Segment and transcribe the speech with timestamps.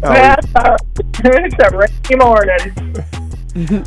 [0.00, 0.80] That's all right.
[1.24, 3.84] it's a rainy morning.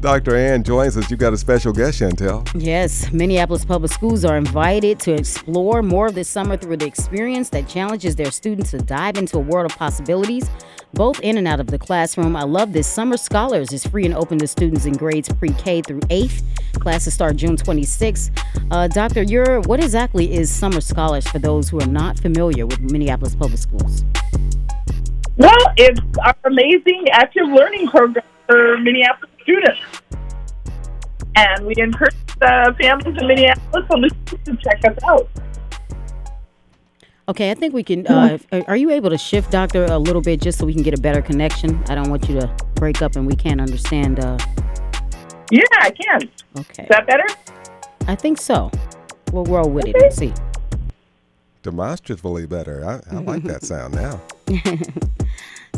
[0.00, 0.36] Dr.
[0.36, 1.10] Anne joins us.
[1.10, 2.46] You've got a special guest, Chantel.
[2.54, 7.48] Yes, Minneapolis Public Schools are invited to explore more of this summer through the experience
[7.50, 10.50] that challenges their students to dive into a world of possibilities,
[10.94, 12.36] both in and out of the classroom.
[12.36, 12.86] I love this.
[12.86, 16.42] Summer Scholars is free and open to students in grades pre-K through 8th.
[16.74, 18.30] Classes start June 26th.
[18.70, 22.80] Uh, Doctor, you're, what exactly is Summer Scholars for those who are not familiar with
[22.80, 24.04] Minneapolis Public Schools?
[25.36, 29.80] Well, it's our amazing active learning program for Minneapolis students.
[31.36, 34.12] And we encourage the families in Minneapolis
[34.44, 35.28] to check us out.
[37.26, 38.06] Okay, I think we can.
[38.06, 40.82] Uh, are- are you able to shift, Doctor, a little bit just so we can
[40.82, 41.82] get a better connection?
[41.88, 44.20] I don't want you to break up and we can't understand.
[44.20, 44.36] Uh,
[45.50, 46.28] Yeah, I can.
[46.58, 47.24] okay, Is that better?
[48.08, 48.70] I think so.
[49.32, 50.32] We'll roll with it and see.
[51.62, 52.84] Demonstratively better.
[52.84, 54.20] I, I like that sound now.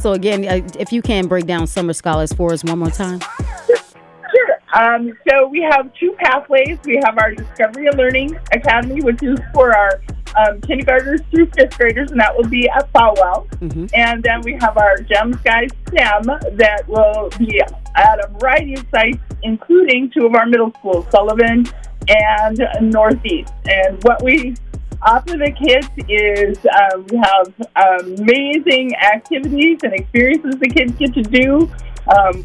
[0.01, 3.19] So again, uh, if you can break down Summer Scholars for us one more time.
[3.67, 4.59] Sure.
[4.75, 6.79] Um, so we have two pathways.
[6.85, 10.03] We have our Discovery and Learning Academy, which is for our
[10.35, 13.47] um, kindergartners through fifth graders, and that will be at Folwell.
[13.61, 13.91] Mhm.
[13.95, 16.25] And then we have our Gems Guys STEM
[16.57, 21.67] that will be at a variety of sites, including two of our middle schools, Sullivan
[22.09, 23.53] and Northeast.
[23.69, 24.55] And what we
[25.03, 31.23] offer the kids is um, we have amazing activities and experiences the kids get to
[31.23, 31.71] do.
[32.17, 32.45] Um,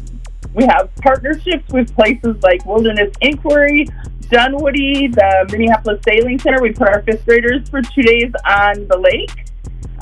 [0.54, 3.86] we have partnerships with places like Wilderness Inquiry,
[4.32, 6.62] Dunwoody, the Minneapolis Sailing Center.
[6.62, 9.30] We put our fifth graders for two days on the lake,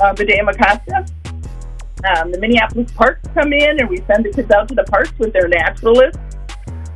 [0.01, 1.05] uh, Bde Maka Ska.
[2.09, 5.13] Um, the Minneapolis parks come in, and we send the kids out to the parks
[5.19, 6.19] with their naturalists.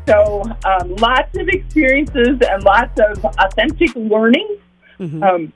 [0.06, 4.56] So, um, lots of experiences and lots of authentic learning.
[5.00, 5.22] Mhm.
[5.22, 5.52] Um,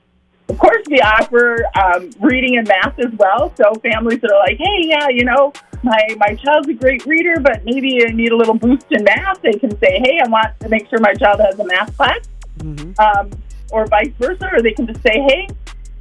[0.49, 3.53] of course, we offer um, reading and math as well.
[3.55, 7.39] So families that are like, hey, yeah, you know, my, my child's a great reader,
[7.39, 10.47] but maybe I need a little boost in math, they can say, hey, I want
[10.61, 12.19] to make sure my child has a math class,
[12.57, 12.99] Mhm.
[12.99, 13.29] um,
[13.71, 14.49] or vice versa.
[14.53, 15.47] Or they can just say, hey,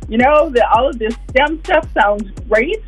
[0.08, 2.82] you know, that all of this STEM stuff sounds great.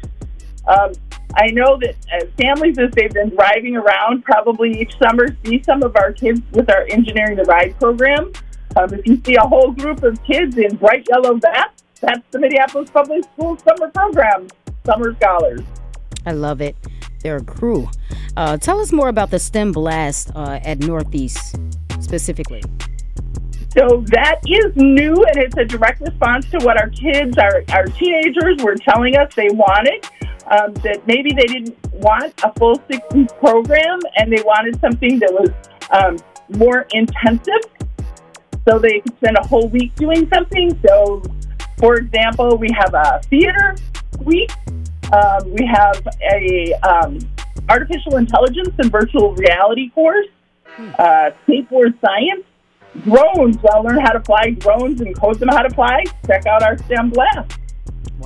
[0.66, 0.92] Um,
[1.36, 5.82] I know that uh, families, as they've been driving around, probably each summer see some
[5.82, 8.32] of our kids with our Engineering the Ride program.
[8.76, 12.38] Um, if you see a whole group of kids in bright yellow vests, that's the
[12.38, 14.48] Minneapolis Public Schools summer program,
[14.84, 15.60] Summer Scholars.
[16.26, 16.76] I love it.
[17.22, 17.88] They're a crew.
[18.36, 21.56] Uh, tell us more about the STEM Blast uh, at Northeast
[22.00, 22.62] specifically.
[23.76, 27.84] So that is new, and it's a direct response to what our kids, our, our
[27.86, 30.08] teenagers, were telling us they wanted.
[30.50, 35.20] Um, that maybe they didn't want a full six week program, and they wanted something
[35.20, 35.50] that was
[35.92, 36.16] um,
[36.58, 37.62] more intensive,
[38.68, 40.76] so they could spend a whole week doing something.
[40.88, 41.22] So,
[41.78, 43.76] for example, we have a theater
[44.24, 44.50] week.
[45.12, 47.18] Um, we have a um,
[47.68, 50.26] artificial intelligence and virtual reality course.
[50.78, 52.44] Uh, skateboard science
[53.04, 53.56] drones.
[53.70, 56.04] I'll learn how to fly drones and code them how to fly.
[56.26, 57.58] Check out our STEM blast.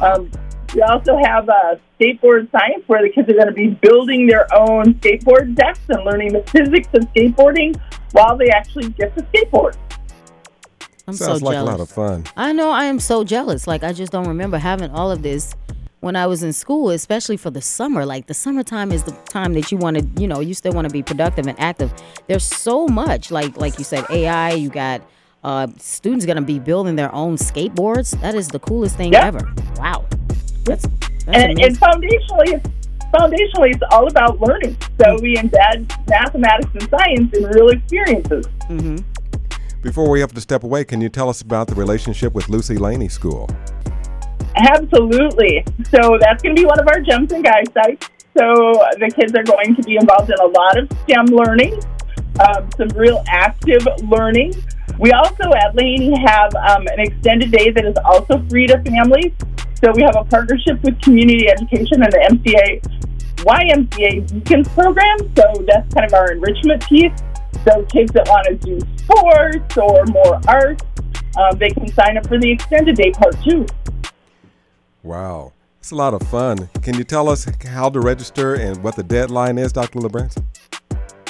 [0.00, 0.30] Um,
[0.74, 4.46] we also have uh, skateboard science where the kids are going to be building their
[4.54, 7.80] own skateboard decks and learning the physics of skateboarding
[8.12, 9.76] while they actually get to skateboard.
[11.06, 11.68] I'm Sounds so like jealous.
[11.68, 12.24] a lot of fun.
[12.36, 13.66] I know I am so jealous.
[13.66, 15.54] Like I just don't remember having all of this
[16.04, 18.04] when I was in school, especially for the summer.
[18.04, 20.86] Like the summertime is the time that you want to, you know, you still want
[20.86, 21.92] to be productive and active.
[22.28, 24.52] There's so much, like like you said, AI.
[24.52, 25.00] You got
[25.42, 28.20] uh, students gonna be building their own skateboards.
[28.20, 29.26] That is the coolest thing Yeah.
[29.26, 29.50] ever.
[29.76, 30.04] Wow,
[30.64, 30.86] that's
[31.24, 32.68] that's And, and foundationally, it's,
[33.14, 34.76] foundationally, it's all about learning.
[35.00, 38.46] So we embed mathematics and science in real experiences.
[38.66, 38.96] hmm
[39.80, 42.76] Before we have to step away, can you tell us about the relationship with Lucy
[42.76, 43.48] Laney School?
[44.56, 45.64] Absolutely.
[45.90, 48.08] So that's going to be one of our Gems and Guys sites.
[48.36, 48.44] So
[48.98, 51.80] the kids are going to be involved in a lot of STEM learning,
[52.40, 54.54] um, some real active learning.
[54.98, 59.32] We also at Laney have um, an extended day that is also free to families.
[59.82, 62.82] So we have a partnership with community education and the MCA
[63.44, 65.18] YMCA Beacons program.
[65.36, 67.12] So that's kind of our enrichment piece.
[67.64, 70.84] So kids that want to do sports or more arts,
[71.36, 73.66] um, they can sign up for the extended day part too.
[75.04, 75.52] Wow.
[75.78, 76.70] It's a lot of fun.
[76.80, 79.98] Can you tell us how to register and what the deadline is, Dr.
[79.98, 80.42] Lewerenz?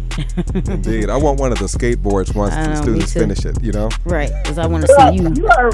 [0.73, 1.09] Indeed.
[1.09, 3.89] I want one of the skateboards once I the oh, students finish it, you know?
[4.03, 5.33] Right, because I want to see you.
[5.33, 5.71] you are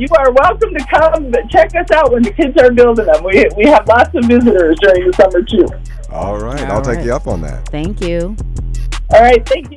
[0.00, 3.22] you are welcome to come check us out when the kids are building them.
[3.22, 5.66] We we have lots of visitors during the summer too.
[6.10, 6.62] All right.
[6.62, 7.68] All I'll take you up on that.
[7.68, 8.34] Thank you.
[9.12, 9.68] All right, thank you.